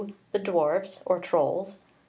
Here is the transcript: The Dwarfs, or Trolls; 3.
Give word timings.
The 0.31 0.39
Dwarfs, 0.39 1.03
or 1.05 1.19
Trolls; 1.19 1.75
3. 1.75 1.83